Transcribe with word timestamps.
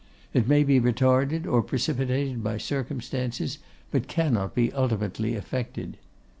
It 0.33 0.47
may 0.47 0.63
be 0.63 0.79
retarded 0.81 1.45
or 1.45 1.61
precipitated 1.61 2.43
by 2.43 2.57
circumstances, 2.57 3.59
but 3.91 4.07
cannot 4.07 4.55
be 4.55 4.73
ultimately 4.73 5.35
affected. 5.35 5.97